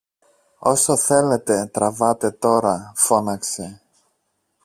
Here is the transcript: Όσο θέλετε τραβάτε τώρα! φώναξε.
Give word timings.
Όσο 0.59 0.97
θέλετε 0.97 1.65
τραβάτε 1.73 2.31
τώρα! 2.31 2.91
φώναξε. 2.95 3.81